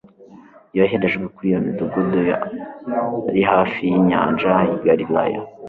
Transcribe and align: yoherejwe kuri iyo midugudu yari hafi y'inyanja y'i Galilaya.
yoherejwe 0.77 1.25
kuri 1.33 1.47
iyo 1.51 1.59
midugudu 1.65 2.19
yari 2.31 3.41
hafi 3.51 3.79
y'inyanja 3.91 4.51
y'i 4.69 4.77
Galilaya. 4.85 5.39